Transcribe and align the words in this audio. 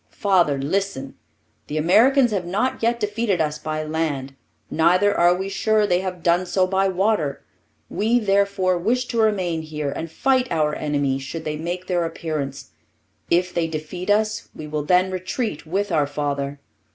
Father, 0.09 0.57
listen! 0.57 1.13
The 1.67 1.77
Americans 1.77 2.31
have 2.31 2.47
not 2.47 2.81
yet 2.81 2.99
defeated 2.99 3.39
us 3.39 3.59
by 3.59 3.83
land, 3.83 4.33
neither 4.71 5.15
are 5.15 5.35
we 5.35 5.47
sure 5.47 5.85
they 5.85 5.99
have 5.99 6.23
done 6.23 6.47
so 6.47 6.65
by 6.65 6.87
water; 6.87 7.43
we, 7.87 8.17
therefore, 8.17 8.79
wish 8.79 9.05
to 9.09 9.19
remain 9.21 9.61
here 9.61 9.91
and 9.91 10.09
fight 10.11 10.51
our 10.51 10.73
enemy 10.73 11.19
should 11.19 11.45
they 11.45 11.55
make 11.55 11.85
their 11.85 12.03
appearance. 12.03 12.71
If 13.29 13.53
they 13.53 13.67
defeat 13.67 14.09
us, 14.09 14.49
we 14.55 14.65
will 14.65 14.83
then 14.83 15.11
retreat 15.11 15.67
with 15.67 15.91
our 15.91 16.07
father. 16.07 16.59